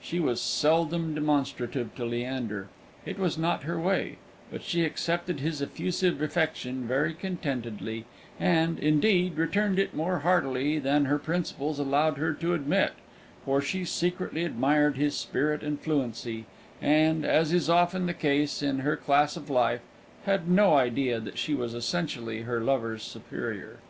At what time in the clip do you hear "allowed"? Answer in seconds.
11.78-12.16